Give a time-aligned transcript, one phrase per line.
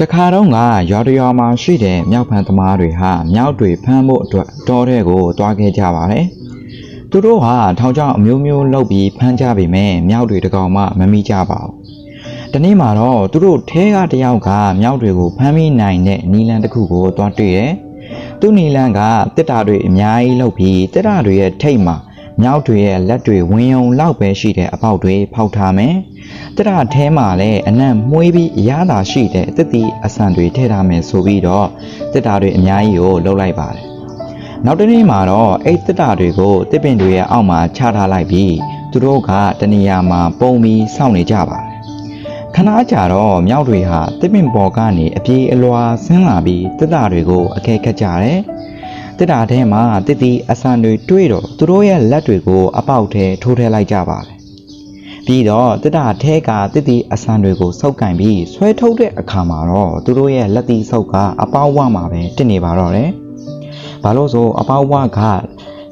[0.00, 0.58] တခါတော့က
[0.90, 6.26] ရွာတရွာမှာရှိတဲ့မြောက်ဖန်သမားတွေဟာမြောက်တွေဖမ်းဖို့အတွက်တောထဲကိုတွားခဲ့ကြပါတယ်။
[7.10, 11.72] သူတို့ဟာထောင်ချောင်းအမျိုးမျိုးလုပ်ပြီးဖမ်းကြပေမဲ့မြောက်တွေတကောင်မှမမိကြပါဘူး။
[12.52, 14.50] တနေ့မှာတော့သူတို့ထဲကတယောက်က
[14.80, 17.70] မြောက်တွေကိုဖမ်းမိနိုင်တဲ့နီလန်တစ်ခုကိုတွားတွေ့တယ်။
[18.40, 19.00] သူ့နီလန်က
[19.36, 21.96] တစ်တာတွေအများကြီးလုပ်ပြီးတစ်တာတွေရဲ့ထိတ်မှာ
[22.40, 25.94] မြောက်တွေရဲ့လက်တွေဝင်းုံလောက်ပဲရှိတဲ့အပေါက်တွေဖောက်ထားမယ်။
[26.56, 31.68] တရထဲမှာလည်းအနံ့မွှေးပြီးအရသာရှိတဲ့တစ်တီအဆန်တွေထည့်ထားမယ်ဆိုပြီးတော့
[32.12, 33.84] တစ်တာတွေအများကြီးကိုလှုပ်လိုက်ပါတယ်။
[34.64, 38.54] နောက်တစ်နေ့မှာတော့အဲ့တစ်တာတွေကိုတစ်ပင်တွေရဲ့အောက်မှာချထားလိုက်ပြီး
[38.92, 39.30] သူတို့က
[39.60, 41.66] တနေရာမှာပုံပြီးစောင့်နေကြပါတယ်။
[42.54, 48.38] ခဏကြာတော့မြောက်တွေဟာတစ်ပင်ပေါ်ကနေအပြေးအလွာဆင်းလာပြီးတစ်တာတွေကိုအခဲခတ်ကြတယ်။
[49.18, 54.36] တစ်တာထဲမှာတစ်တီအဆန်တွေတွေ့တော့သူတို့ရဲ့လက်တွေကိုအပေါက်ထဲထိုးထည့်လိုက်ကြပါတယ်။
[55.26, 63.10] ပြီးတော့တစ်တာထဲကတစ်တီအဆန်တွေကိုစုပ်ကင်ပြီးဆွဲထုတ်တဲ့အခါမှာတော့သူတို့ရဲ့လက်တီစုပ်ကအပေါက်ဝမှာပဲတစ်နေပါတော့တယ်။
[64.02, 65.20] ဘာလို့ဆိုအပေါက်ဝက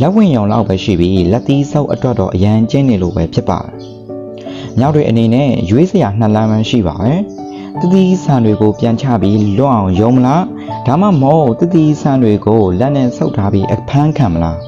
[0.00, 3.72] လက်ဝင်ရောင်လောက်ပဲရှိပြီးလက်တီစုပ်အတွက်တော့အရန်ကျင်းနေလို့ပဲဖြစ်ပါတယ်။
[4.78, 7.14] မြောက်တွေအနေနဲ့ရွေးစရာနှစ်လမ်းမှရှိပါပဲ။
[7.80, 10.44] တတိဆန်တွေကိုပြန်ချပြီးလွတ်အောင်ယုံမလား
[10.86, 14.58] ဒါမှမဟုတ်တတိဆန်တွေကိုလက်နဲ့ဆုပ်ထားပြီးအဖမ်းခံမလား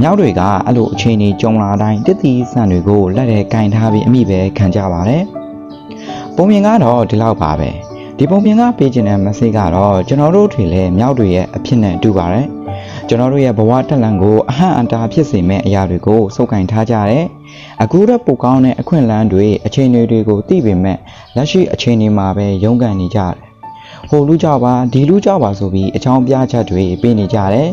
[0.00, 5.22] မြောက်တွေကအဲ့လိုအခြေအနေကြုံလာတိုင်းတတိဆန်တွေကိုလက်ထဲကင်ထားပြီးအမိပဲခံကြပါတယ်
[6.36, 7.70] ပုံမြင်ကတော့ဒီလောက်ပါပဲ
[8.18, 12.46] ဒီပုံမြင်ကပေးခြင်းတဲ့ message ကတော့ကျွန်တော်တို့တွေလည်းမြောက်တွေရဲ့အဖြစ်နဲ့တူပါတယ်
[13.10, 17.24] ကျွန်တော်တို့ရဲ့ဘဝတက်လန်ကိုအဟန့်အတားဖြစ်စေမဲ့အရာတွေကိုစုပ်ကင်ထားကြတယ်
[17.82, 20.98] အခုတော့ပိုကောင်းတဲ့အခွင့်အလမ်းတွေအခြေအနေတွေကိုသိပေမဲ့
[21.36, 23.34] လက်ရှိအခြေအနေမှာပဲရုန်းကန်နေကြတယ်
[24.08, 27.68] ဟိုလူကြောက်ပါဒီလူကြောက်ပါဆိုပြီးအကြောင်းပြချက်တွေပေးနေကြတယ်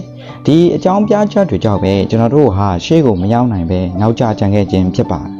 [0.46, 5.35] ဒီအကြောင်းပြချက်တွေကြောင့်ပဲကျွန်တော်တို့ဟာရှေ့ကိုမရောက်နိုင်ပဲနောက်ကျကြံခဲ့ခြင်းဖြစ်ပါတယ်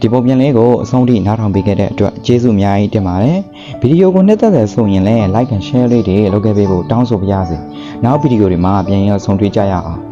[0.00, 3.38] ဒီပုံပြင်လေးကိုအဆုံးထိနားထောင်ပေးခဲ့တဲ့အတွက်ကျေးဇူးအများကြီးတင်ပါတယ်
[3.80, 7.56] ဗီဒီယိုကိုနှစ်သက်တယ်ဆိုရင်လည်း like and share လေးတွေလုပ်ခဲ့ပေးဖို့တောင်းဆိုပါရစေ
[8.04, 10.07] နောက်ဗီဒီယိုတွေမှာပြန်ရဆုံတွေ့ကြရအောင်